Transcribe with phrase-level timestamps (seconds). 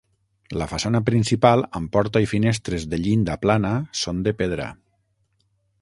[0.61, 4.69] La façana principal, amb porta i finestres de llinda plana, són de pedra.